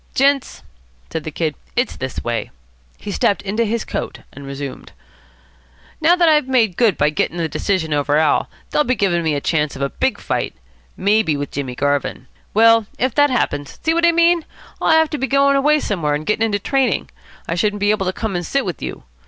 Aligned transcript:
"Gents," 0.15 0.63
said 1.11 1.25
the 1.25 1.29
Kid, 1.29 1.53
"it's 1.75 1.95
this 1.95 2.23
way." 2.23 2.49
He 2.97 3.11
stepped 3.11 3.43
into 3.43 3.65
his 3.65 3.85
coat, 3.85 4.21
and 4.33 4.47
resumed. 4.47 4.93
"Now 6.01 6.15
that 6.15 6.27
I've 6.27 6.47
made 6.47 6.75
good 6.75 6.97
by 6.97 7.11
getting 7.11 7.37
the 7.37 7.47
decision 7.47 7.93
over 7.93 8.17
Al., 8.17 8.49
they'll 8.71 8.83
be 8.83 8.95
giving 8.95 9.21
me 9.21 9.35
a 9.35 9.39
chance 9.39 9.75
of 9.75 9.81
a 9.83 9.91
big 9.91 10.19
fight. 10.19 10.55
Maybe 10.97 11.37
with 11.37 11.51
Jimmy 11.51 11.75
Garvin. 11.75 12.25
Well, 12.51 12.87
if 12.97 13.13
that 13.13 13.29
happens, 13.29 13.77
see 13.83 13.93
what 13.93 14.07
I 14.07 14.11
mean? 14.11 14.43
I'll 14.81 14.89
have 14.89 15.11
to 15.11 15.19
be 15.19 15.27
going 15.27 15.55
away 15.55 15.79
somewhere 15.79 16.15
and 16.15 16.25
getting 16.25 16.47
into 16.47 16.57
training. 16.57 17.11
I 17.47 17.53
shouldn't 17.53 17.79
be 17.79 17.91
able 17.91 18.07
to 18.07 18.11
come 18.11 18.35
and 18.35 18.43
sit 18.43 18.65
with 18.65 18.81
you. 18.81 19.03